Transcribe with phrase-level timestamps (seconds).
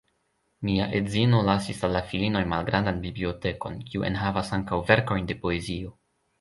[0.69, 5.97] Mia edzino lasis al la filinoj malgrandan bibliotekon, kiu enhavas ankaŭ verkojn de poezio.